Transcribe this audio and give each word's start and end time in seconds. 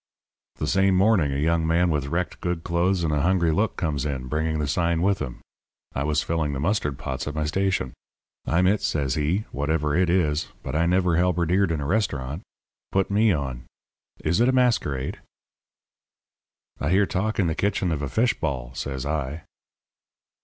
"The 0.55 0.65
same 0.65 0.95
morning 0.95 1.31
a 1.31 1.35
young 1.37 1.67
man 1.67 1.91
with 1.91 2.07
wrecked 2.07 2.41
good 2.41 2.63
clothes 2.63 3.03
and 3.03 3.13
a 3.13 3.21
hungry 3.21 3.51
look 3.51 3.77
comes 3.77 4.03
in, 4.03 4.25
bringing 4.29 4.57
the 4.57 4.67
sign 4.67 5.03
with 5.03 5.19
him. 5.19 5.41
I 5.93 6.05
was 6.05 6.23
filling 6.23 6.53
the 6.53 6.59
mustard 6.59 6.97
pots 6.97 7.27
at 7.27 7.35
my 7.35 7.45
station. 7.45 7.93
"'I'm 8.47 8.65
it,' 8.65 8.81
says 8.81 9.13
he, 9.13 9.45
'whatever 9.51 9.95
it 9.95 10.09
is. 10.09 10.47
But 10.63 10.73
I 10.75 10.87
never 10.87 11.17
halberdiered 11.17 11.69
in 11.69 11.81
a 11.81 11.85
restaurant. 11.85 12.41
Put 12.91 13.11
me 13.11 13.31
on. 13.31 13.65
Is 14.25 14.41
it 14.41 14.49
a 14.49 14.53
masquerade?' 14.53 15.19
"'I 16.79 16.89
hear 16.89 17.05
talk 17.05 17.37
in 17.37 17.45
the 17.45 17.53
kitchen 17.53 17.91
of 17.91 18.01
a 18.01 18.09
fishball,' 18.09 18.75
says 18.75 19.05
I. 19.05 19.43